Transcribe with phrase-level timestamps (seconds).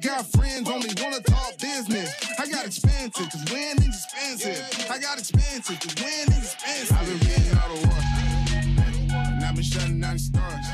[0.00, 2.14] got friends only wanna talk business.
[2.38, 4.90] I got expensive, cause winning's expensive.
[4.90, 6.96] I got expensive, cause winning's expensive.
[6.96, 7.96] I've been reading all the war.
[9.12, 10.66] And I've been shutting down the stars.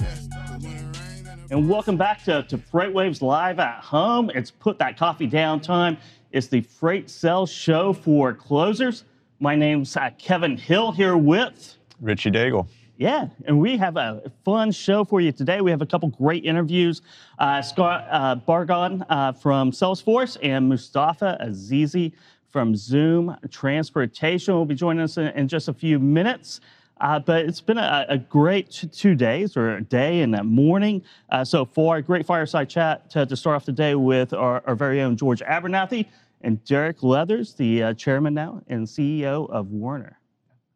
[0.00, 3.80] Yes, 'cause when it rains and it And welcome back to, to FreightWaves Live at
[3.84, 4.30] Home.
[4.34, 5.98] It's Put That Coffee Down time.
[6.30, 9.04] It's the Freight Sales Show for closers.
[9.38, 12.68] My name's uh, Kevin Hill here with, Richie Daigle.
[13.02, 15.60] Yeah, and we have a fun show for you today.
[15.60, 17.02] We have a couple great interviews.
[17.36, 22.12] Uh, Scott uh, Barghaan uh, from Salesforce and Mustafa Azizi
[22.50, 26.60] from Zuum Transportation will be joining us in, in just a few minutes.
[27.00, 31.02] Uh, but it's been a, a great two days or a day and a morning
[31.30, 32.00] uh, so far.
[32.02, 35.40] Great fireside chat to, to start off the day with our, our very own George
[35.40, 36.06] Abernathy
[36.42, 40.20] and Derek Leathers, the uh, chairman now and CEO of Werner.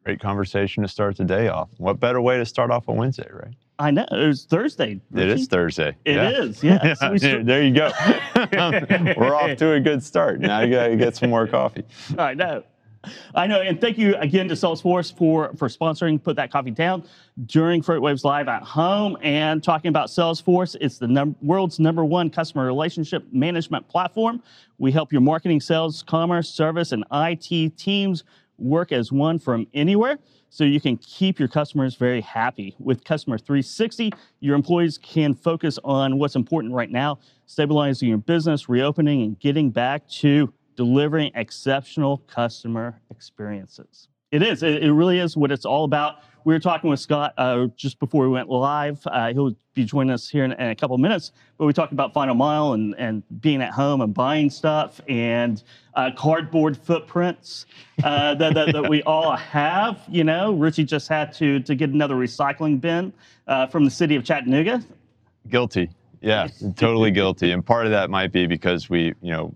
[0.07, 1.67] Great conversation to start the day off.
[1.79, 3.53] What better way to start off a Wednesday, right?
[3.77, 5.01] I know it was Thursday.
[5.13, 5.97] It is Thursday.
[6.05, 6.29] It yeah.
[6.29, 6.93] is, yeah.
[6.93, 7.91] So there, there you go.
[9.17, 10.39] We're off to a good start.
[10.39, 11.83] Now you got to get some more coffee.
[12.17, 12.63] I know.
[13.35, 17.03] I know, and thank you again to Salesforce for for sponsoring Put That Coffee Down
[17.45, 20.77] during FreightWaves Live at home and talking about Salesforce.
[20.79, 24.41] It's the num- world's number one customer relationship management platform.
[24.77, 28.23] We help your marketing, sales, commerce, service, and IT teams
[28.57, 30.19] work as one from anywhere
[30.49, 32.75] so you can keep your customers very happy.
[32.79, 38.69] With Customer 360, your employees can focus on what's important right now, stabilizing your business,
[38.69, 44.07] reopening, and getting back to delivering exceptional customer experiences.
[44.31, 44.61] It is.
[44.61, 46.17] It, really is what it's all about.
[46.47, 49.01] We were talking with Scott uh, just before we went live.
[49.05, 51.33] Uh, he'll be joining us here in, in a couple of minutes.
[51.57, 55.61] But we talked about Final Mile and, and being at home and buying stuff and
[55.95, 57.65] uh, cardboard footprints
[58.01, 59.99] uh, that, that, that we all have.
[60.07, 63.11] You know, Richie just had to, to get another recycling bin
[63.47, 64.81] uh, from the city of Chattanooga.
[65.49, 65.89] Guilty.
[66.21, 67.51] Yeah, totally guilty.
[67.51, 69.53] And part of that might be because we, you know,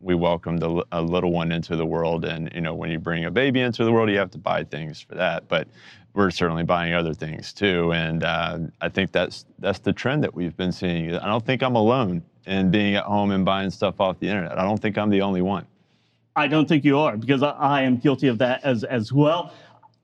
[0.00, 3.24] we welcomed a, a little one into the world, and you know, when you bring
[3.24, 5.48] a baby into the world, you have to buy things for that.
[5.48, 5.68] But
[6.14, 10.34] we're certainly buying other things too, and uh, I think that's that's the trend that
[10.34, 11.14] we've been seeing.
[11.14, 14.58] I don't think I'm alone in being at home and buying stuff off the internet.
[14.58, 15.66] I don't think I'm the only one.
[16.34, 19.52] I don't think you are because I, I am guilty of that as as well.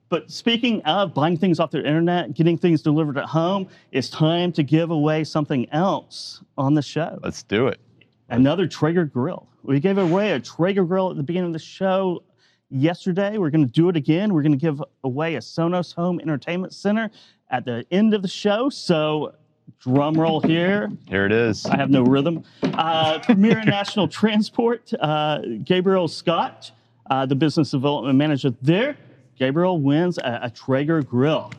[0.08, 4.52] But speaking of buying things off the internet, getting things delivered at home, it's time
[4.52, 7.18] to give away something else on the show.
[7.24, 7.80] Let's do it.
[8.28, 9.48] Another Traeger grill.
[9.66, 12.22] We gave away a Traeger grill at the beginning of the show
[12.70, 13.36] yesterday.
[13.36, 14.32] We're going to do it again.
[14.32, 17.10] We're going to give away a Sonos Home Entertainment Center
[17.50, 18.68] at the end of the show.
[18.70, 19.34] So,
[19.80, 20.88] drum roll here.
[21.08, 21.66] Here it is.
[21.66, 22.44] I have no rhythm.
[22.62, 26.70] Uh, Premier National Transport, uh, Gabriel Scott,
[27.10, 28.96] uh, the business development manager there.
[29.36, 31.50] Gabriel wins a, a Traeger grill.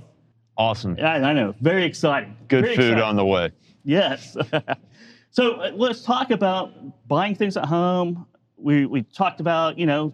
[0.58, 0.98] Awesome.
[0.98, 1.56] Yeah, I know.
[1.60, 2.38] Very exciting.
[2.48, 3.04] Good Very food exciting.
[3.04, 3.52] on the way.
[3.84, 4.38] Yes.
[5.32, 8.26] so uh, let's talk about buying things at home.
[8.58, 10.14] We we talked about you know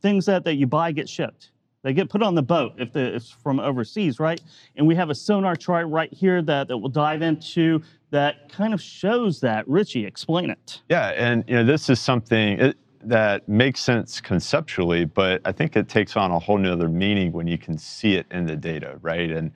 [0.00, 1.50] things that, that you buy get shipped.
[1.82, 4.40] They get put on the boat if the, it's from overseas, right?
[4.76, 8.72] And we have a sonar chart right here that, that we'll dive into that kind
[8.72, 9.66] of shows that.
[9.66, 10.82] Richie, explain it.
[10.88, 15.76] Yeah, and you know this is something it, that makes sense conceptually, but I think
[15.76, 18.98] it takes on a whole nother meaning when you can see it in the data,
[19.02, 19.30] right?
[19.30, 19.50] And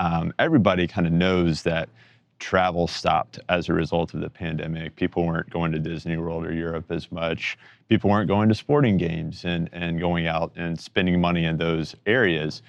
[0.00, 1.88] um, everybody kind of knows that
[2.38, 4.96] travel stopped as a result of the pandemic.
[4.96, 7.58] People weren't going to Disney World or Europe as much.
[7.88, 11.94] People weren't going to sporting games and, and going out and spending money in those
[12.06, 12.62] areas.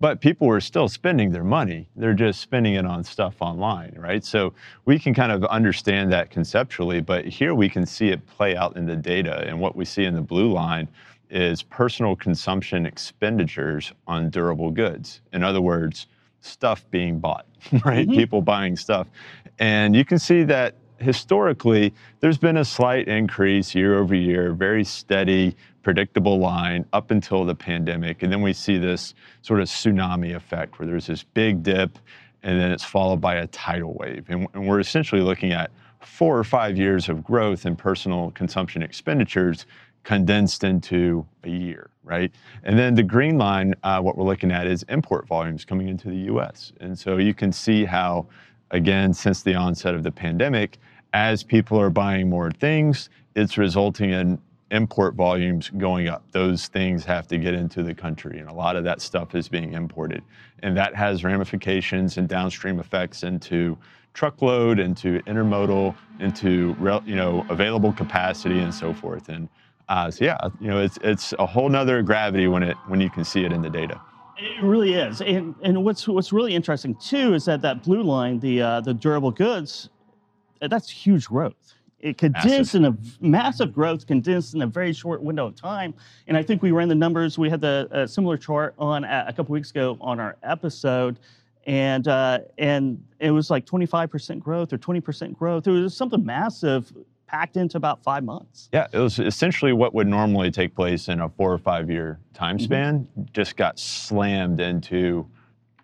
[0.00, 1.88] But people were still spending their money.
[1.96, 4.24] They're just spending it on stuff online, right?
[4.24, 4.52] So
[4.84, 8.76] we can kind of understand that conceptually, but here we can see it play out
[8.76, 9.44] in the data.
[9.46, 10.88] And what we see in the blue line
[11.30, 15.20] is personal consumption expenditures on durable goods.
[15.32, 16.06] In other words,
[16.40, 17.46] stuff being bought,
[17.84, 18.06] right?
[18.06, 18.16] Mm-hmm.
[18.16, 19.06] People buying stuff.
[19.58, 24.84] And you can see that historically, there's been a slight increase year over year, very
[24.84, 28.22] steady, predictable line up until the pandemic.
[28.22, 31.98] And then we see this sort of tsunami effect where there's this big dip
[32.42, 34.26] and then it's followed by a tidal wave.
[34.28, 35.70] And, and we're essentially looking at
[36.00, 39.66] four or five years of growth in personal consumption expenditures
[40.04, 42.32] condensed into a year, right?
[42.62, 46.08] And then the green line, uh, what we're looking at is import volumes coming into
[46.08, 46.72] the US.
[46.80, 48.26] And so you can see how,
[48.70, 50.78] again, since the onset of the pandemic,
[51.12, 54.38] as people are buying more things, it's resulting in
[54.70, 56.24] import volumes going up.
[56.32, 59.48] Those things have to get into the country, and a lot of that stuff is
[59.48, 60.22] being imported.
[60.62, 63.78] And that has ramifications and downstream effects into
[64.14, 69.28] truckload, into intermodal, into you know available capacity, and so forth.
[69.28, 69.48] And
[69.88, 73.10] uh, so yeah, you know it's it's a whole nother gravity when it when you
[73.10, 74.00] can see it in the data.
[74.36, 78.40] It really is, and, and what's what's really interesting too is that that blue line,
[78.40, 79.90] the uh, the durable goods,
[80.62, 81.74] uh, that's huge growth.
[82.00, 82.74] it condensed massive.
[82.74, 85.94] in a massive growth, condensed in a very short window of time.
[86.26, 87.38] And I think we ran the numbers.
[87.38, 91.20] We had the similar chart on a, a couple weeks ago on our episode,
[91.66, 95.66] and uh, and it was like 25% growth or 20% growth.
[95.66, 96.92] It was something massive
[97.26, 98.68] packed into about five months.
[98.72, 102.20] Yeah, it was essentially what would normally take place in a four or five year
[102.32, 102.64] time mm-hmm.
[102.64, 103.22] span, mm-hmm.
[103.32, 105.26] just got slammed into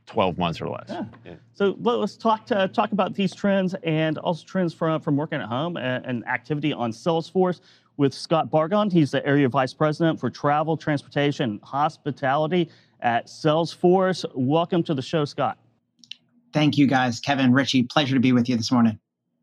[0.06, 0.86] 12 months or less.
[0.88, 1.04] Yeah.
[1.24, 1.34] yeah.
[1.54, 5.48] So let's talk to, talk about these trends and also trends from, from working at
[5.48, 7.60] home and, and activity on Salesforce
[7.96, 8.90] with Scott Barghaan.
[8.90, 12.70] He's the Area Vice President for Travel, Transportation, Hospitality
[13.00, 14.24] at Salesforce.
[14.34, 15.58] Welcome to the show, Scott.
[16.52, 17.20] Thank you, guys.
[17.20, 18.98] Kevin, Richie, pleasure to be with you this morning.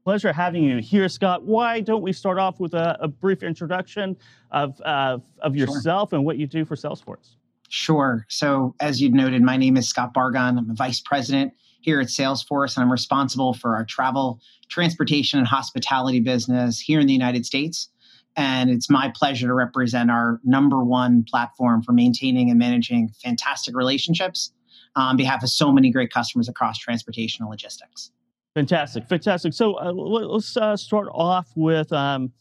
[0.08, 1.44] Pleasure having you here, Scott.
[1.44, 4.16] Why don't we start off with a, a brief introduction
[4.52, 6.18] of, uh, of yourself sure.
[6.18, 7.36] and what you do for Salesforce?
[7.68, 8.26] Sure.
[8.30, 10.58] So, as you noted, my name is Scott Barghaan.
[10.58, 11.52] I'm a vice president
[11.82, 14.40] here at Salesforce, and I'm responsible for our travel,
[14.70, 17.90] transportation, and hospitality business here in the United States.
[18.38, 23.76] And it's my pleasure to represent our number one platform for maintaining and managing fantastic
[23.76, 24.54] relationships
[24.96, 28.12] on behalf of so many great customers across transportation and logistics.
[28.58, 29.54] Fantastic, fantastic.
[29.54, 32.32] So uh, let's uh, start off with, um,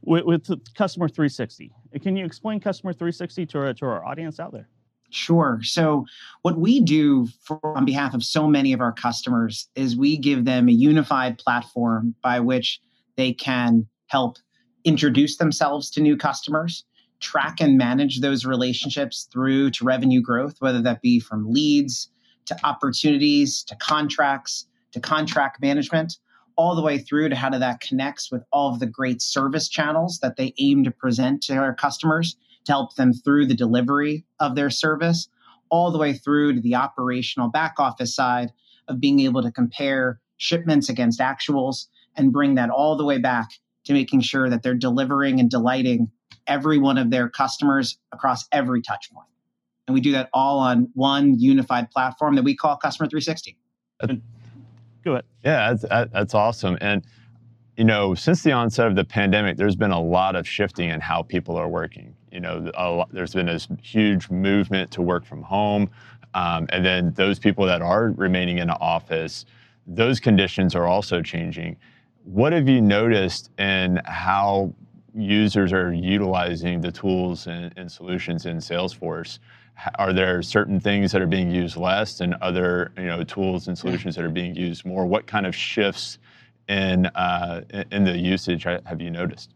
[0.00, 1.70] with, with Customer 360.
[2.00, 4.70] Can you explain Customer 360 to our, to our audience out there?
[5.10, 5.60] Sure.
[5.62, 6.06] So,
[6.40, 10.46] what we do for, on behalf of so many of our customers is we give
[10.46, 12.80] them a unified platform by which
[13.16, 14.38] they can help
[14.84, 16.86] introduce themselves to new customers,
[17.20, 22.08] track and manage those relationships through to revenue growth, whether that be from leads
[22.46, 26.18] to opportunities to contracts to contract management,
[26.56, 29.68] all the way through to how do that connects with all of the great service
[29.68, 34.24] channels that they aim to present to our customers to help them through the delivery
[34.40, 35.28] of their service,
[35.70, 38.50] all the way through to the operational back office side
[38.88, 41.86] of being able to compare shipments against actuals
[42.16, 43.48] and bring that all the way back
[43.84, 46.10] to making sure that they're delivering and delighting
[46.46, 49.28] every one of their customers across every touch point.
[49.86, 53.56] And we do that all on one unified platform that we call Customer 360.
[55.08, 55.24] Go ahead.
[55.44, 56.76] Yeah, that's, that's awesome.
[56.80, 57.04] And
[57.78, 61.00] you know, since the onset of the pandemic, there's been a lot of shifting in
[61.00, 62.14] how people are working.
[62.32, 65.88] You know, lot, there's been this huge movement to work from home.
[66.34, 69.46] Um, and then those people that are remaining in the office,
[69.86, 71.76] those conditions are also changing.
[72.24, 74.74] What have you noticed in how
[75.14, 79.38] users are utilizing the tools and, and solutions in Salesforce?
[79.98, 83.78] Are there certain things that are being used less and other you know, tools and
[83.78, 85.06] solutions that are being used more?
[85.06, 86.18] What kind of shifts
[86.68, 89.54] in uh, in the usage have you noticed?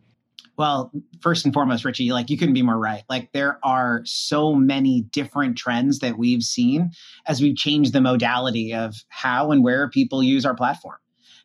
[0.59, 3.03] Well, first and foremost, Richie, like you couldn't be more right.
[3.09, 6.91] Like there are so many different trends that we've seen
[7.27, 10.99] as we've changed the modality of how and where people use our platform.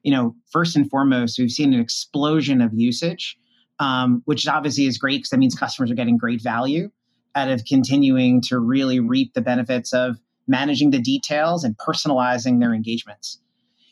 [0.03, 3.37] You know, first and foremost, we've seen an explosion of usage,
[3.79, 6.91] um, which obviously is great because that means customers are getting great value
[7.37, 10.17] out of continuing to really reap the benefits of
[10.47, 13.39] managing the details and personalizing their engagements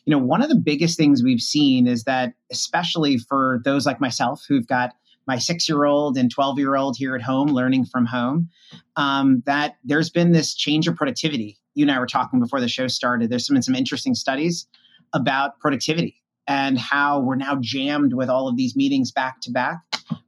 [0.05, 3.99] you know, one of the biggest things we've seen is that, especially for those like
[3.99, 4.93] myself who've got
[5.27, 8.49] my six year old and 12 year old here at home learning from home,
[8.95, 11.57] um, that there's been this change of productivity.
[11.73, 13.29] You and I were talking before the show started.
[13.29, 14.67] There's been some interesting studies
[15.13, 19.79] about productivity and how we're now jammed with all of these meetings back to back,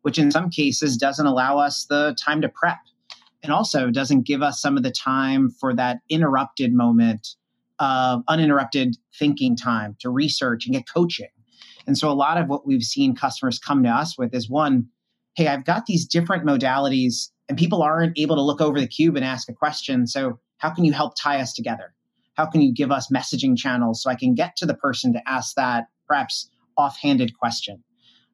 [0.02, 2.80] which in some cases doesn't allow us the time to prep
[3.44, 7.36] and also doesn't give us some of the time for that interrupted moment
[7.80, 11.28] of uninterrupted thinking time to research and get coaching.
[11.86, 14.88] And so a lot of what we've seen customers come to us with is one,
[15.36, 19.16] hey, I've got these different modalities and people aren't able to look over the cube
[19.16, 20.08] and ask a question.
[20.08, 21.94] So how can you help tie us together?
[22.34, 25.22] How can you give us messaging channels so I can get to the person to
[25.28, 27.84] ask that perhaps offhanded question?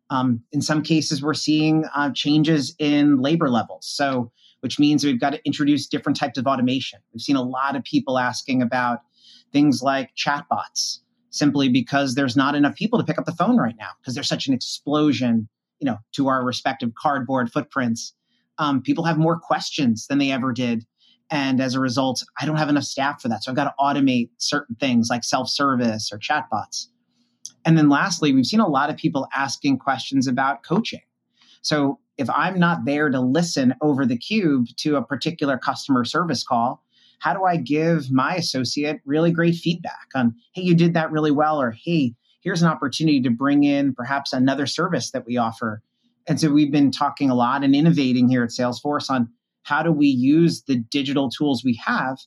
[0.09, 3.87] Um, in some cases, we're seeing uh, changes in labor levels.
[3.87, 4.31] So,
[4.63, 6.99] which means we've got to introduce different types of automation.
[7.13, 8.99] We've seen a lot of people asking about
[9.51, 10.99] things like chatbots
[11.31, 14.29] simply because there's not enough people to pick up the phone right now because there's
[14.29, 18.13] such an explosion you know to our respective cardboard footprints.
[18.57, 20.85] Um, people have more questions than they ever did
[21.29, 23.73] and as a result i don't have enough staff for that so i've got to
[23.79, 26.87] automate certain things like self-service or chatbots.
[27.65, 31.01] And then lastly we've seen a lot of people asking questions about coaching.
[31.61, 36.43] So if i'm not there to listen over the cube to a particular customer service
[36.43, 36.83] call
[37.23, 41.31] how do I give my associate really great feedback on, hey, you did that really
[41.31, 45.81] well, or hey, here's an opportunity to bring in perhaps another service that we offer.
[46.27, 49.29] And so we've been talking a lot and innovating here at Salesforce on
[49.61, 52.17] how do we use the digital tools we have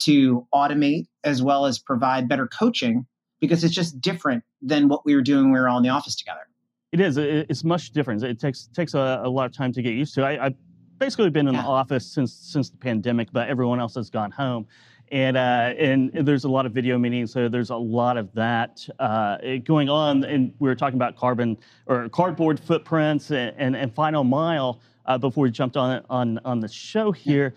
[0.00, 3.06] to automate as well as provide better coaching
[3.40, 5.88] because it's just different than what we were doing when we were all in the
[5.88, 6.46] office together.
[6.94, 7.16] It is.
[7.16, 8.22] It's much different.
[8.22, 10.24] It takes takes a, a lot of time to get used to.
[10.24, 10.54] I, have
[10.98, 11.62] basically been in yeah.
[11.62, 14.66] the office since since the pandemic, but everyone else has gone home
[15.10, 18.86] and uh, and there's a lot of video meetings, so there's a lot of that
[18.98, 20.24] uh, going on.
[20.24, 25.18] And we were talking about carbon or cardboard footprints and, and, and final mile uh,
[25.18, 27.54] before we jumped on on on the show here.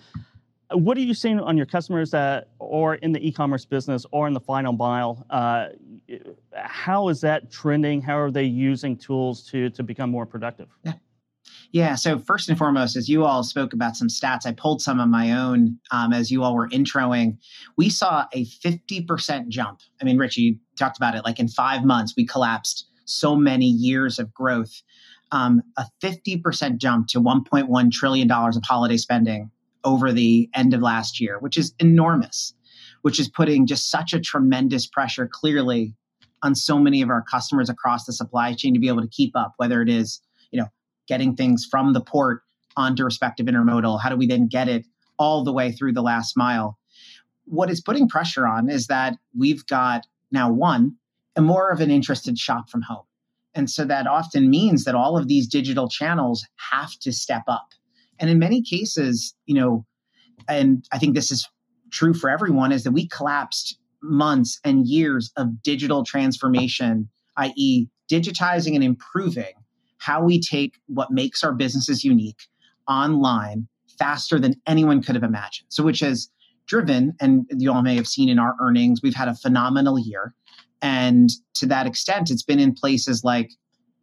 [0.71, 4.33] What are you seeing on your customers that or in the e-commerce business or in
[4.33, 5.25] the final mile?
[5.29, 5.67] Uh,
[6.53, 8.01] how is that trending?
[8.01, 10.67] How are they using tools to to become more productive?
[10.83, 10.93] Yeah.
[11.71, 11.95] Yeah.
[11.95, 15.09] So first and foremost, as you all spoke about some stats, I pulled some of
[15.09, 17.37] my own um, as you all were introing.
[17.77, 19.79] We saw a 50% jump.
[20.01, 21.25] I mean, Richie talked about it.
[21.25, 24.81] Like in five months, we collapsed so many years of growth.
[25.31, 29.51] Um, a 50% jump to $1.1 trillion of holiday spending
[29.83, 32.53] over the end of last year, which is enormous,
[33.01, 35.93] which is putting just such a tremendous pressure clearly
[36.43, 39.35] on so many of our customers across the supply chain to be able to keep
[39.35, 40.67] up, whether it is you know
[41.07, 42.41] getting things from the port
[42.75, 43.99] onto respective intermodal?
[44.01, 44.85] How do we then get it
[45.17, 46.77] all the way through the last mile?
[47.45, 50.95] What is putting pressure on is that we've got now one,
[51.35, 53.05] a more of an interested shop from home.
[53.55, 57.69] And so that often means that all of these digital channels have to step up.
[58.19, 59.85] And in many cases, you know,
[60.47, 61.47] and I think this is
[61.91, 68.75] true for everyone, is that we collapsed months and years of digital transformation, i.e., digitizing
[68.75, 69.53] and improving
[69.97, 72.39] how we take what makes our businesses unique
[72.87, 73.67] online
[73.99, 75.67] faster than anyone could have imagined.
[75.69, 76.29] So, which has
[76.67, 80.33] driven, and you all may have seen in our earnings, we've had a phenomenal year.
[80.81, 83.51] And to that extent, it's been in places like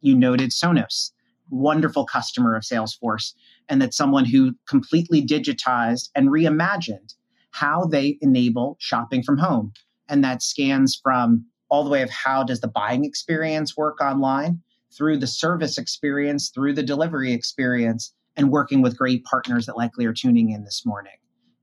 [0.01, 1.13] you noted Sonos,
[1.55, 3.33] wonderful customer of Salesforce,
[3.69, 7.15] and that's someone who completely digitized and reimagined
[7.51, 9.73] how they enable shopping from home.
[10.09, 14.61] And that scans from all the way of how does the buying experience work online
[14.97, 20.05] through the service experience, through the delivery experience, and working with great partners that likely
[20.05, 21.15] are tuning in this morning.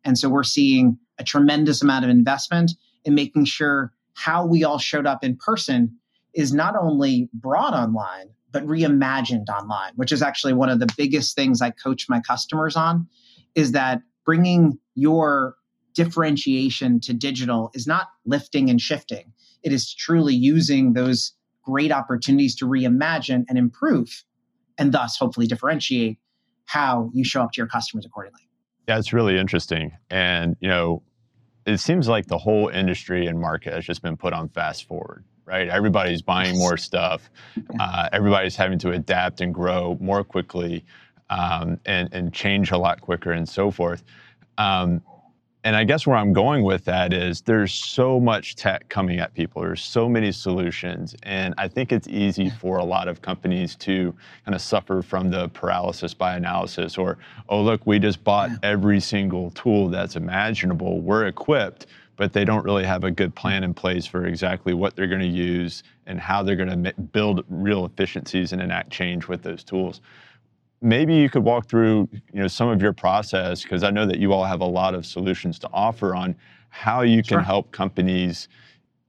[0.03, 2.71] And so we're seeing a tremendous amount of investment
[3.05, 5.95] in making sure how we all showed up in person
[6.33, 11.35] is not only brought online, but reimagined online, which is actually one of the biggest
[11.35, 13.07] things I coach my customers on
[13.55, 15.55] is that bringing your
[15.93, 19.33] differentiation to digital is not lifting and shifting.
[19.63, 24.23] It is truly using those great opportunities to reimagine and improve
[24.77, 26.17] and thus hopefully differentiate
[26.65, 28.41] how you show up to your customers accordingly.
[28.87, 29.91] Yeah, it's really interesting.
[30.09, 31.03] And, you know,
[31.65, 35.23] it seems like the whole industry and market has just been put on fast forward,
[35.45, 35.67] right?
[35.67, 37.29] Everybody's buying more stuff.
[37.79, 40.83] Uh, everybody's having to adapt and grow more quickly
[41.29, 44.03] um, and, and change a lot quicker and so forth.
[44.57, 45.01] Um,
[45.63, 49.33] and I guess where I'm going with that is there's so much tech coming at
[49.35, 49.61] people.
[49.61, 51.15] There's so many solutions.
[51.21, 55.29] And I think it's easy for a lot of companies to kind of suffer from
[55.29, 60.99] the paralysis by analysis or, oh, look, we just bought every single tool that's imaginable.
[60.99, 61.85] We're equipped,
[62.21, 65.21] but they don't really have a good plan in place for exactly what they're going
[65.21, 69.63] to use and how they're going to build real efficiencies and enact change with those
[69.63, 70.01] tools
[70.83, 74.19] maybe you could walk through you know some of your process because I know that
[74.19, 76.35] you all have a lot of solutions to offer on
[76.69, 77.41] how you can sure.
[77.41, 78.49] help companies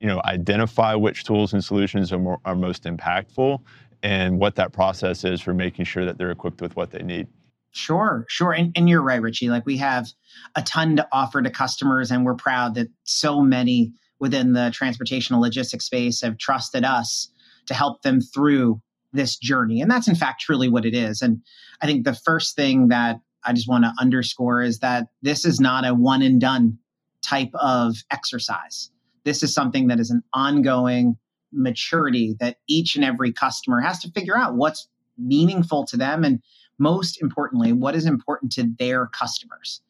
[0.01, 3.61] you know identify which tools and solutions are, more, are most impactful
[4.03, 7.29] and what that process is for making sure that they're equipped with what they need.
[7.73, 8.53] Sure, sure.
[8.53, 9.49] And, and you're right, Richie.
[9.49, 10.09] Like we have
[10.55, 15.35] a ton to offer to customers, and we're proud that so many within the transportation
[15.35, 17.29] and logistics space have trusted us
[17.67, 18.81] to help them through
[19.13, 19.81] this journey.
[19.81, 21.23] And that's in fact truly what it is.
[21.23, 21.41] And
[21.81, 25.61] I think the first thing that I just want to underscore is that this is
[25.61, 26.79] not a one and done
[27.23, 28.91] type of exercise.
[29.25, 31.17] This is something that is an ongoing
[31.53, 34.89] maturity that each and every customer has to figure out what's
[35.19, 36.41] meaningful to them and
[36.83, 39.81] most importantly, what is important to their customers.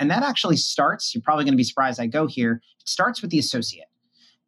[0.00, 3.22] And that actually starts, you're probably going to be surprised I go here, it starts
[3.22, 3.86] with the associate.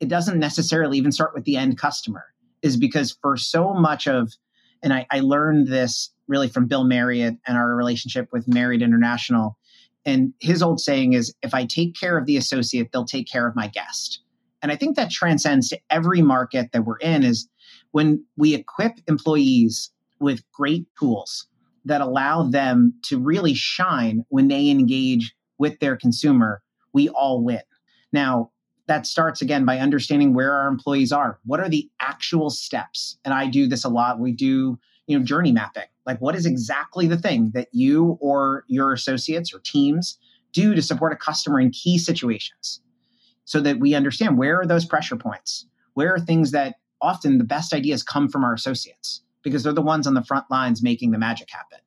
[0.01, 2.25] It doesn't necessarily even start with the end customer
[2.63, 4.33] is because for so much of,
[4.83, 9.57] and I, I learned this really from Bill Marriott and our relationship with Marriott International.
[10.05, 13.47] And his old saying is, if I take care of the associate, they'll take care
[13.47, 14.23] of my guest.
[14.61, 17.49] And I think that transcends to every market that we're in is
[17.93, 21.47] when we equip employees with great tools
[21.85, 26.63] that allow them to really shine when they engage with their consumer,
[26.93, 27.63] we all win.
[28.13, 28.51] Now,
[28.87, 31.39] that starts again by understanding where our employees are.
[31.45, 33.17] What are the actual steps?
[33.25, 34.19] And I do this a lot.
[34.19, 35.85] We do, you know, journey mapping.
[36.05, 40.19] Like what is exactly the thing that you or your associates or teams
[40.53, 42.81] do to support a customer in key situations
[43.45, 45.67] so that we understand where are those pressure points?
[45.95, 49.23] Where are things that often the best ideas come from our associates?
[49.43, 51.79] Because they're the ones on the front lines making the magic happen.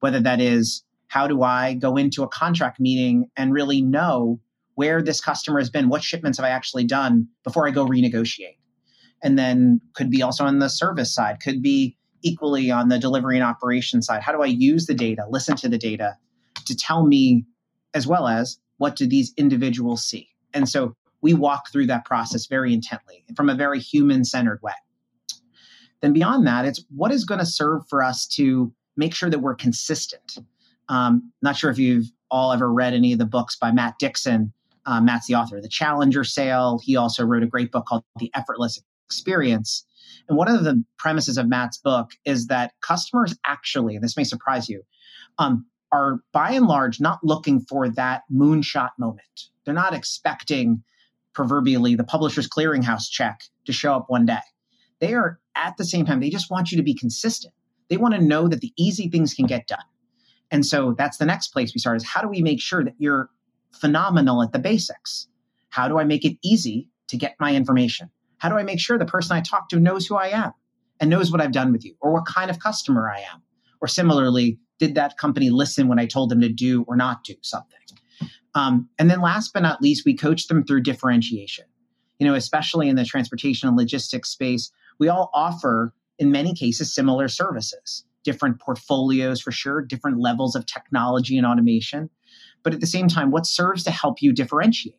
[0.00, 4.40] Whether that is how do I go into a contract meeting and really know
[4.74, 8.56] where this customer has been, what shipments have I actually done before I go renegotiate?
[9.22, 13.36] And then could be also on the service side, could be equally on the delivery
[13.36, 14.22] and operation side.
[14.22, 16.16] How do I use the data, listen to the data
[16.64, 17.44] to tell me
[17.94, 20.28] as well as what do these individuals see?
[20.54, 24.72] And so we walk through that process very intently from a very human centered way.
[26.02, 29.38] Then beyond that, it's what is going to serve for us to make sure that
[29.38, 30.38] we're consistent.
[30.88, 34.52] Um, not sure if you've all ever read any of the books by Matt Dixon.
[34.84, 36.80] Uh, Matt's the author of The Challenger Sale.
[36.82, 39.86] He also wrote a great book called The Effortless Experience.
[40.28, 44.24] And one of the premises of Matt's book is that customers actually, and this may
[44.24, 44.82] surprise you,
[45.38, 49.50] um, are by and large not looking for that moonshot moment.
[49.64, 50.82] They're not expecting
[51.34, 54.38] proverbially the publisher's clearinghouse check to show up one day.
[55.02, 57.52] They are at the same time, they just want you to be consistent.
[57.90, 59.84] They want to know that the easy things can get done.
[60.52, 62.94] And so that's the next place we start is how do we make sure that
[62.98, 63.28] you're
[63.72, 65.26] phenomenal at the basics?
[65.70, 68.10] How do I make it easy to get my information?
[68.38, 70.52] How do I make sure the person I talk to knows who I am
[71.00, 73.42] and knows what I've done with you or what kind of customer I am?
[73.80, 77.34] Or similarly, did that company listen when I told them to do or not do
[77.42, 77.80] something?
[78.54, 81.64] Um, and then last but not least, we coach them through differentiation.
[82.20, 84.70] You know, especially in the transportation and logistics space,
[85.02, 90.64] we all offer, in many cases, similar services, different portfolios for sure, different levels of
[90.64, 92.08] technology and automation.
[92.62, 94.94] But at the same time, what serves to help you differentiate?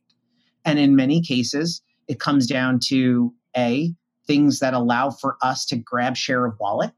[0.66, 3.96] And in many cases, it comes down to A,
[4.28, 6.92] things that allow for us to grab share of wallet.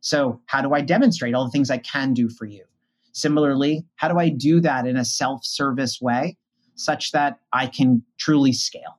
[0.00, 2.62] So, how do I demonstrate all the things I can do for you?
[3.10, 6.36] Similarly, how do I do that in a self service way
[6.76, 8.96] such that I can truly scale?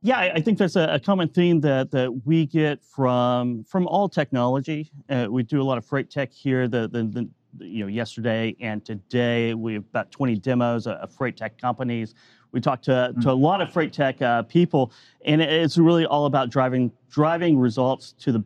[0.00, 4.08] Yeah, I think that's a, a, common theme that that we get from from all
[4.08, 4.92] technology.
[5.08, 6.68] Uh, we do a lot of freight tech here.
[6.68, 7.28] The, the, the
[7.66, 12.14] you know yesterday and today we have about 20 demos of freight tech companies.
[12.52, 13.20] We talked to, mm-hmm.
[13.22, 14.92] to a lot of freight tech uh, people,
[15.24, 18.44] and it's really all about driving driving results to the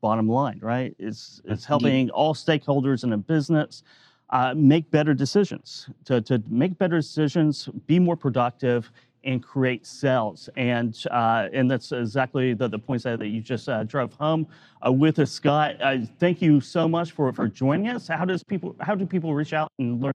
[0.00, 0.58] bottom line.
[0.60, 0.96] Right?
[0.98, 3.84] It's it's helping all stakeholders in a business
[4.30, 5.88] uh, make better decisions.
[6.06, 8.90] To to make better decisions, be more productive
[9.28, 10.48] and create sales.
[10.56, 14.46] And uh, and that's exactly the, the points that, that you just uh, drove home
[14.84, 15.76] uh, with us, Scott.
[15.80, 18.08] Uh, thank you so much for, for joining us.
[18.08, 20.12] How does people how do people reach out and learn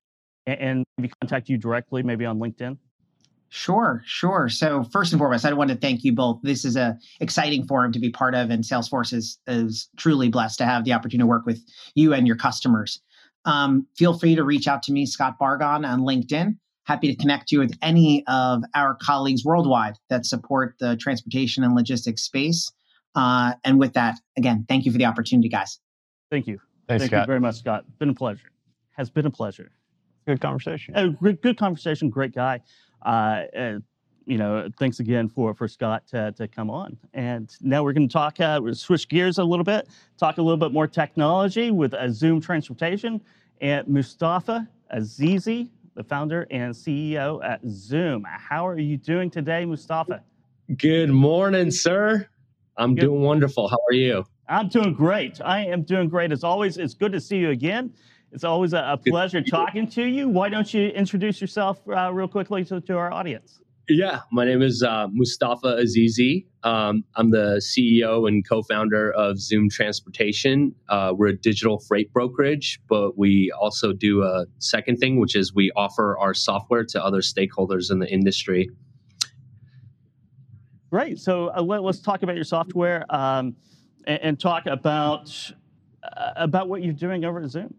[0.48, 2.78] and maybe contact you directly, maybe on LinkedIn?
[3.50, 4.50] Sure, sure.
[4.50, 6.40] So first and foremost, I want to thank you both.
[6.42, 10.58] This is a exciting forum to be part of, and Salesforce is is truly blessed
[10.58, 11.62] to have the opportunity to work with
[11.94, 13.00] you and your customers.
[13.46, 17.52] Um, feel free to reach out to me, Scott Barghaan, on LinkedIn happy to connect
[17.52, 22.72] you with any of our colleagues worldwide that support the transportation and logistics space.
[23.16, 25.80] Uh, and with that, again, thank you for the opportunity, guys.
[26.30, 26.60] Thank you.
[26.88, 27.24] Thanks, thank Scott.
[27.24, 27.86] you very much, Scott.
[28.00, 28.50] Been a pleasure.
[28.92, 29.72] Has been a pleasure.
[30.26, 30.96] Good conversation.
[30.96, 32.10] A good, good conversation.
[32.10, 32.62] Great guy.
[33.06, 33.80] Uh, uh,
[34.26, 36.98] you know, thanks again for for Scott to, to come on.
[37.14, 38.40] And now we're going to talk.
[38.40, 39.90] Uh, we'll switch gears a little bit.
[40.18, 43.22] Talk a little bit more technology with a Zuum Transportation
[43.60, 48.24] and Mustafa Azizi the founder and CEO at Zuum.
[48.26, 50.24] How are you doing today, Mustafa?
[50.78, 52.28] Good morning, sir.
[52.78, 53.02] I'm good.
[53.02, 53.68] doing wonderful.
[53.68, 54.26] How are you?
[54.48, 55.40] I'm doing great.
[55.42, 56.32] I am doing great.
[56.32, 57.94] As always, it's good to see you again.
[58.32, 60.28] It's always a, a pleasure talking to you.
[60.28, 63.60] Why don't you introduce yourself uh, real quickly to, to our audience?
[63.90, 66.46] Yeah, my name is uh, Mustafa Azizi.
[66.64, 70.74] Um, I'm the CEO and co founder of Zuum Transportation.
[70.88, 75.54] Uh, we're a digital freight brokerage, but we also do a second thing, which is
[75.54, 78.70] we offer our software to other stakeholders in the industry.
[80.90, 81.20] Right.
[81.20, 83.54] So uh, let, us talk about your software um,
[84.08, 85.52] and, and, talk about,
[86.04, 87.74] uh, about what you're doing over at Zuum.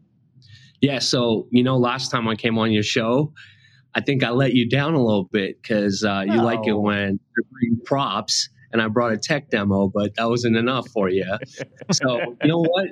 [0.83, 0.99] Yeah.
[0.99, 3.33] So, you know, last time I came on your show,
[3.95, 7.21] I think I let you down a little bit because uh, you like it when
[7.85, 11.25] props, and I brought a tech demo, but that wasn't enough for you.
[11.93, 12.89] so you know what?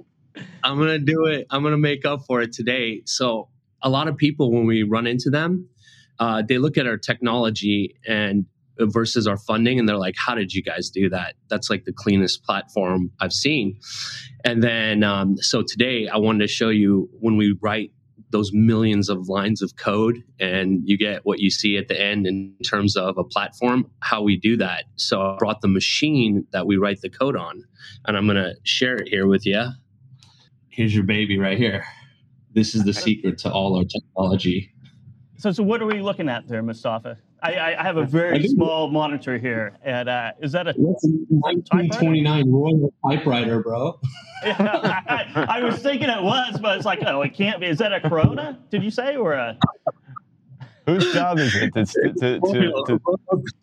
[0.63, 1.47] I'm gonna do it.
[1.51, 3.03] I'm gonna make up for it today.
[3.05, 3.49] So
[3.83, 5.69] a lot of people, when we run into them,
[6.19, 8.47] uh, they look at our technology and
[8.79, 11.35] versus our funding, and they're like, "How did you guys do that?
[11.49, 13.79] That's like the cleanest platform I've seen."
[14.45, 17.91] And then, um, so today, I wanted to show you when we write
[18.33, 22.27] those millions of lines of code and you get what you see at the end
[22.27, 24.85] in terms of a platform, how we do that.
[24.97, 27.63] So I brought the machine that we write the code on,
[28.07, 29.63] and I'm going to share it here with you.
[30.69, 31.85] Here's your baby right here.
[32.55, 34.73] This is the secret to all our technology.
[35.39, 37.19] So, so what are we looking at there, Mustafa?
[37.43, 42.95] I, I have a very small monitor here, and uh, is that a 1929 Royal
[43.05, 43.99] typewriter, bro?
[44.45, 47.67] yeah, I, I, was thinking it was, but it's like, oh, it can't be.
[47.67, 48.61] Is that a Corona?
[48.71, 49.59] Did you say or a?
[50.87, 53.01] Whose job is it to, to, to, to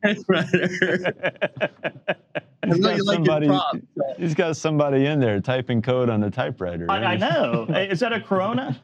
[2.65, 3.49] he's, got somebody,
[4.17, 6.85] he's got somebody in there typing code on the typewriter.
[6.85, 7.03] Right?
[7.03, 7.65] I, I, know.
[7.65, 8.79] is that a Corona?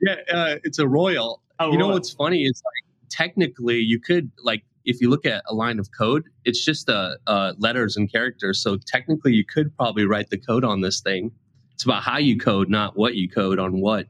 [0.00, 1.42] yeah, uh, it's a Royal.
[1.58, 2.83] Oh, you know what's funny is like
[3.14, 7.16] technically you could like if you look at a line of code, it's just uh,
[7.26, 8.62] uh, letters and characters.
[8.62, 11.32] So technically, you could probably write the code on this thing.
[11.72, 14.06] It's about how you code, not what you code on what.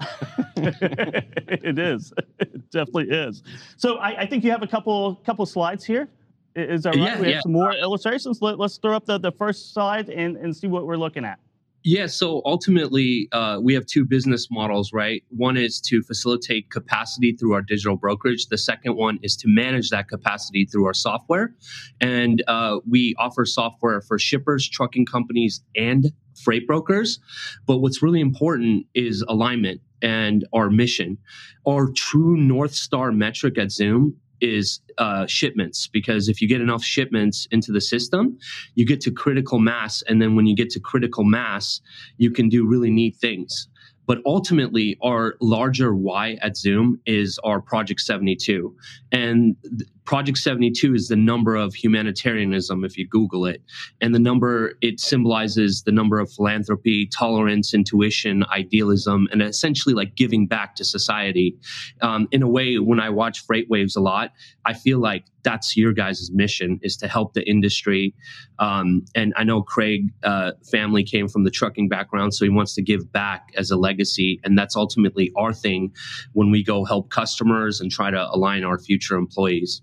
[0.56, 2.12] it is.
[2.38, 3.42] It definitely is.
[3.76, 6.08] So I, I, think you have a couple couple slides here.
[6.54, 6.98] Is that right?
[6.98, 7.40] Yeah, we have yeah.
[7.40, 8.40] some more illustrations.
[8.40, 11.40] Let, us throw up the, the first slide and, and see what we're looking at.
[11.84, 15.22] Yeah, so ultimately, uh, we have two business models, right?
[15.28, 18.46] One is to facilitate capacity through our digital brokerage.
[18.46, 21.54] The second one is to manage that capacity through our software.
[22.00, 27.20] And uh, we offer software for shippers, trucking companies, and freight brokers.
[27.66, 31.18] But what's really important is alignment and our mission.
[31.66, 36.82] Our true North Star metric at Zuum is uh, shipments because if you get enough
[36.82, 38.38] shipments into the system,
[38.74, 40.02] you get to critical mass.
[40.08, 41.80] And then when you get to critical mass,
[42.16, 43.68] you can do really neat things.
[44.06, 48.74] But ultimately, our larger why at Zuum is our Project 72.
[49.12, 49.54] And
[50.08, 53.62] Project 72 is the number of humanitarianism, if you Google it.
[54.00, 60.14] And the number, it symbolizes the number of philanthropy, tolerance, intuition, idealism, and essentially like
[60.14, 61.58] giving back to society.
[62.00, 64.32] Um, in a way, when I watch FreightWaves a lot,
[64.64, 68.14] I feel like that's your guys' mission is to help the industry.
[68.58, 72.74] Um, and I know Craig uh, family came from the trucking background, so he wants
[72.76, 74.40] to give back as a legacy.
[74.42, 75.92] And that's ultimately our thing
[76.32, 79.82] when we go help customers and try to align our future employees.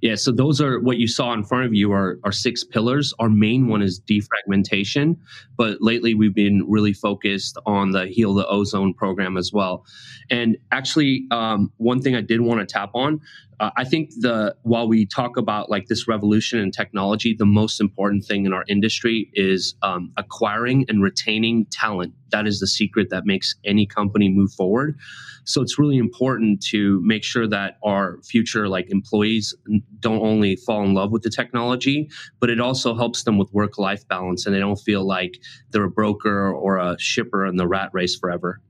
[0.00, 3.12] Yeah, so those are what you saw in front of you are, are six pillars.
[3.18, 5.16] Our main one is defragmentation,
[5.56, 9.84] but lately we've been really focused on the Heal the Ozone program as well.
[10.30, 13.20] And actually, um, one thing I did want to tap on
[13.60, 17.78] uh, I think the while we talk about like this revolution in technology, the most
[17.78, 22.14] important thing in our industry is um, acquiring and retaining talent.
[22.30, 24.98] That is the secret that makes any company move forward.
[25.44, 29.54] So it's really important to make sure that our future like employees
[29.98, 32.08] don't only fall in love with the technology,
[32.40, 35.38] but it also helps them with work life balance, and they don't feel like
[35.70, 38.60] they're a broker or a shipper in the rat race forever.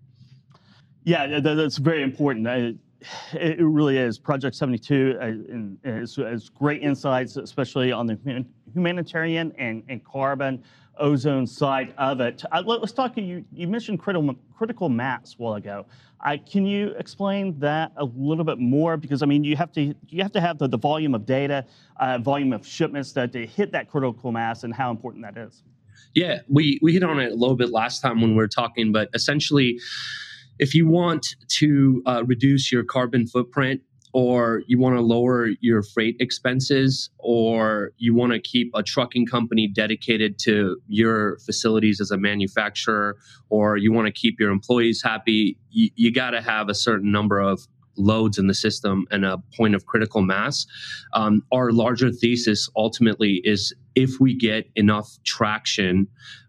[1.05, 2.46] Yeah, that's very important
[3.32, 4.18] it really is.
[4.18, 10.62] Project 72 uh, is, is, great insights, especially on the humanitarian and, and carbon
[10.98, 12.44] ozone side of it.
[12.52, 13.16] Uh, let, us talk.
[13.16, 15.86] You, you mentioned critical critical mass a while ago.
[16.24, 18.96] Uh, can you explain that a little bit more?
[18.96, 21.64] Because I mean, you have to you have to have the, the volume of data,
[21.98, 25.62] uh, volume of shipments that to hit that critical mass, and how important that is.
[26.14, 28.92] Yeah, we we hit on it a little bit last time when we were talking,
[28.92, 29.80] but essentially
[30.61, 33.81] if you want to uh, reduce your carbon footprint
[34.12, 39.25] or you want to lower your freight expenses or you want to keep a trucking
[39.25, 43.16] company dedicated to your facilities as a manufacturer
[43.49, 47.11] or you want to keep your employees happy you, you got to have a certain
[47.11, 50.66] number of loads in the system and a point of critical mass.
[51.12, 56.07] Um, our larger thesis ultimately is if we get enough traction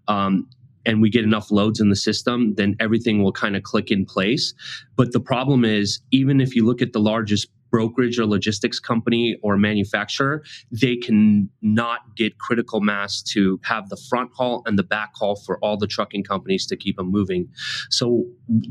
[0.07, 0.47] um,
[0.85, 4.05] and we get enough loads in the system, then everything will kind of click in
[4.05, 4.53] place.
[4.95, 9.37] But the problem is, even if you look at the largest brokerage or logistics company
[9.41, 14.83] or manufacturer, they can not get critical mass to have the front haul and the
[14.83, 17.47] back haul for all the trucking companies to keep them moving.
[17.89, 18.25] So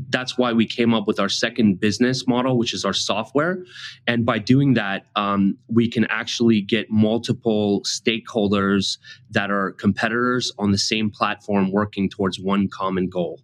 [0.09, 3.65] that's why we came up with our second business model, which is our software.
[4.07, 8.97] And by doing that, um, we can actually get multiple stakeholders
[9.31, 13.41] that are competitors on the same platform working towards one common goal.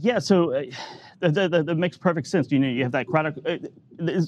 [0.00, 0.62] Yeah, so uh,
[1.20, 2.50] that, that, that, makes perfect sense.
[2.50, 3.40] You know, you have that crowd.
[3.46, 4.20] Uh,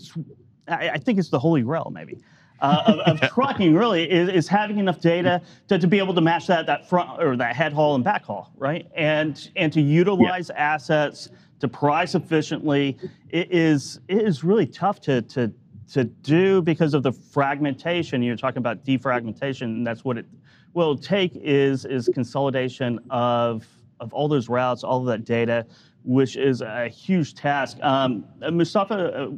[0.69, 2.19] I, I, think it's the holy grail, maybe.
[2.61, 6.21] Uh, of, of trucking really is, is having enough data to, to be able to
[6.21, 8.87] match that that front or that head haul and back haul, right?
[8.95, 10.75] And and to utilize yeah.
[10.75, 12.99] assets to price efficiently
[13.31, 15.53] it is it is really tough to to
[15.93, 18.23] to do because of the fragmentation.
[18.23, 20.27] You're talking about defragmentation, and that's what it
[20.75, 23.67] will take is is consolidation of
[24.01, 25.67] of all those routes, all of that data,
[26.05, 27.79] which is a huge task.
[27.83, 29.31] Um, uh, Mustafa, uh,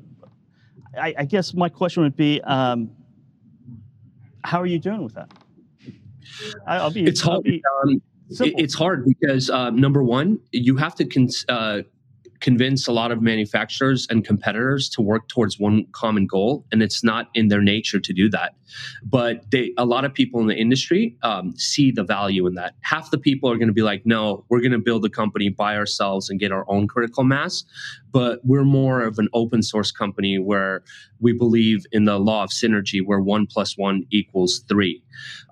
[1.01, 2.91] I, I, guess my question would be, um,
[4.45, 5.31] how are you doing with that?
[6.67, 7.05] I'll be.
[7.05, 7.45] It's I'll hard.
[7.45, 8.03] Be um,
[8.41, 11.83] it's hard because uh, number one, you have to cons- uh,
[12.43, 17.03] convince a lot of manufacturers and competitors to work towards one common goal, and it's
[17.03, 18.55] not in their nature to do that.
[19.03, 22.75] But they, a lot of people in the industry um, see the value in that.
[22.81, 25.49] Half the people are going to be like, "No, we're going to build a company
[25.49, 27.65] by ourselves and get our own critical mass."
[28.11, 30.83] But we're more of an open source company where
[31.21, 35.03] we believe in the law of synergy, where one plus one equals three.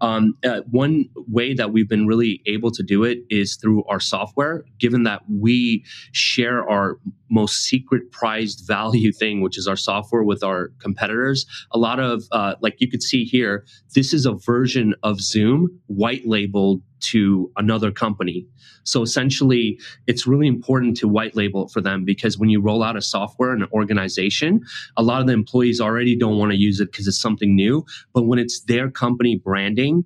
[0.00, 4.00] Um, uh, one way that we've been really able to do it is through our
[4.00, 6.98] software, given that we share our
[7.30, 11.46] most secret prized value thing, which is our software with our competitors.
[11.72, 15.66] A lot of, uh, like you could see here, this is a version of Zuum
[15.86, 18.46] white labeled to another company.
[18.84, 22.96] So essentially, it's really important to white label for them because when you roll out
[22.96, 24.60] a software in an organization,
[24.96, 27.84] a lot of the employees already don't want to use it because it's something new.
[28.12, 30.04] But when it's their company branding,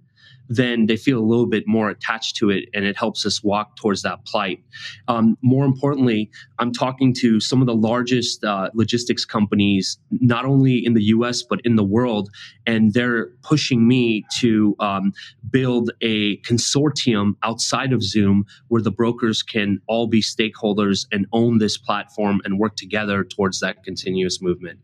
[0.48, 3.76] then they feel a little bit more attached to it and it helps us walk
[3.76, 4.62] towards that plight.
[5.08, 10.84] Um, more importantly, I'm talking to some of the largest uh, logistics companies, not only
[10.84, 12.30] in the US, but in the world,
[12.66, 15.12] and they're pushing me to um,
[15.50, 21.58] build a consortium outside of Zuum where the brokers can all be stakeholders and own
[21.58, 24.78] this platform and work together towards that continuous movement.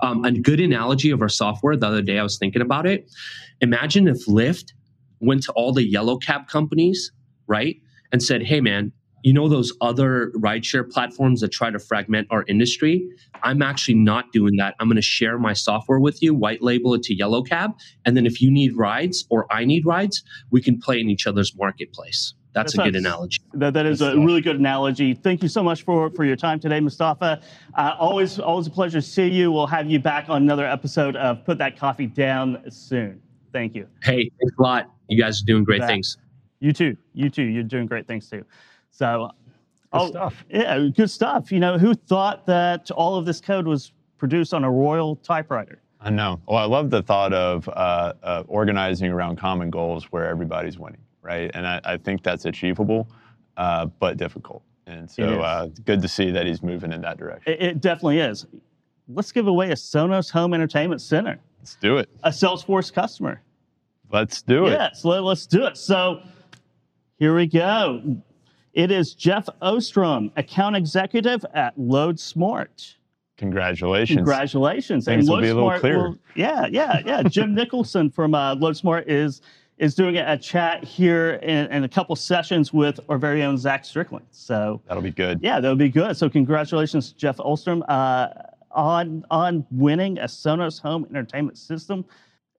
[0.00, 3.10] Um, a good analogy of our software, the other day I was thinking about it.
[3.60, 4.72] Imagine if Lyft
[5.20, 7.12] went to all the yellow cab companies,
[7.46, 7.76] right?
[8.12, 12.44] And said, hey, man, you know those other rideshare platforms that try to fragment our
[12.46, 13.04] industry?
[13.42, 14.76] I'm actually not doing that.
[14.78, 17.72] I'm going to share my software with you, white label it to Yellow Cab,
[18.04, 21.26] and then if you need rides or I need rides, we can play in each
[21.26, 22.34] other's marketplace.
[22.52, 23.42] That's, That's a good analogy.
[23.52, 25.12] That, that is a really good analogy.
[25.12, 27.42] Thank you so much for, for your time today, Mustafa.
[27.74, 29.52] Uh, always always a pleasure to see you.
[29.52, 33.20] We'll have you back on another episode of Put That Coffee Down soon.
[33.56, 33.88] Thank you.
[34.02, 34.90] Hey, thanks a lot.
[35.08, 36.18] You guys are doing great that, things.
[36.60, 36.94] You too.
[37.14, 37.44] You too.
[37.44, 38.44] You're doing great things too.
[38.90, 39.30] So,
[39.92, 40.44] good oh, stuff.
[40.50, 41.50] Yeah, good stuff.
[41.50, 45.80] You know, who thought that all of this code was produced on a Royal typewriter?
[46.02, 46.38] I know.
[46.46, 51.00] Well, I love the thought of uh, uh, organizing around common goals where everybody's winning,
[51.22, 51.50] right?
[51.54, 53.08] And I, I think that's achievable,
[53.56, 54.62] uh, but difficult.
[54.86, 57.54] And so, uh, good to see that he's moving in that direction.
[57.54, 58.44] It, it definitely is.
[59.08, 61.38] Let's give away a Sonos Home Entertainment Center.
[61.58, 62.10] Let's do it.
[62.22, 63.40] A Salesforce customer.
[64.12, 64.72] Let's do it.
[64.72, 65.76] Yes, let, us do it.
[65.76, 66.20] So
[67.18, 68.16] here we go.
[68.72, 72.94] It is Jeff Ostrom, account executive at Loadsmart.
[73.36, 74.16] Congratulations.
[74.16, 75.04] Congratulations.
[75.04, 76.08] Things and will be a little Smart clearer.
[76.10, 77.22] Will, yeah, yeah, yeah.
[77.22, 79.42] Jim Nicholson from uh, Loadsmart is
[79.78, 83.84] is doing a, chat here in, in, a couple sessions with our very own Zach
[83.84, 84.24] Strickland.
[84.30, 85.38] So that'll be good.
[85.42, 86.16] Yeah, that'll be good.
[86.16, 88.28] So congratulations, Jeff Ostrom, uh,
[88.70, 92.04] on on winning a Sonos home entertainment system.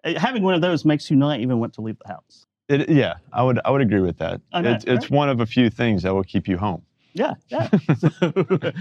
[0.03, 2.45] Uh, having one of those makes you not even want to leave the house.
[2.69, 4.41] It, yeah, I would I would agree with that.
[4.53, 5.11] It, it's right?
[5.11, 6.81] one of a few things that will keep you home.
[7.13, 7.69] Yeah, yeah.
[7.99, 8.71] so,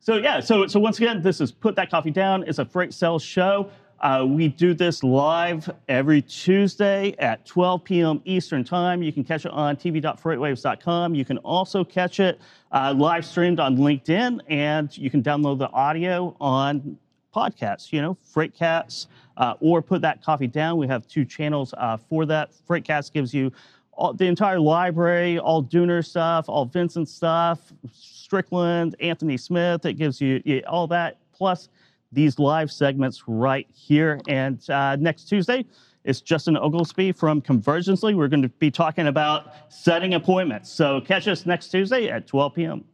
[0.00, 2.44] so, yeah, so so once again, this is put that coffee down.
[2.46, 3.70] It's a freight sales show.
[4.00, 8.22] Uh, we do this live every Tuesday at 12 p.m.
[8.24, 9.02] Eastern Time.
[9.02, 11.14] You can catch it on tv.freightwaves.com.
[11.14, 12.40] You can also catch it
[12.72, 16.96] uh, live streamed on LinkedIn, and you can download the audio on
[17.34, 17.92] podcasts.
[17.92, 20.78] You know, Freightcast uh, or put that coffee down.
[20.78, 22.50] We have two channels uh, for that.
[22.68, 23.52] Freightcast gives you
[23.92, 29.84] all, the entire library, all Dooner stuff, all Vincent stuff, Strickland, Anthony Smith.
[29.84, 31.68] It gives you yeah, all that, plus
[32.12, 34.20] these live segments right here.
[34.28, 35.64] And uh, next Tuesday,
[36.04, 38.16] it's Justin Oglesby from Convergently.
[38.16, 40.70] We're going to be talking about setting appointments.
[40.70, 42.84] So catch us next Tuesday at 12 p.m.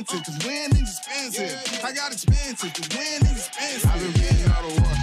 [0.00, 1.84] expensive, cause winning's expensive.
[1.84, 3.90] I got expensive, cause winning's expensive.
[3.90, 4.98] I've been getting out of work.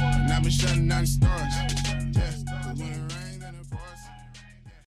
[0.00, 1.77] And I've been shutting down the stars.